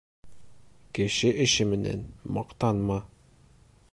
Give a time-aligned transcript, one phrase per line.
[0.99, 2.03] —Кеше эше менән
[2.39, 3.01] маҡтанма.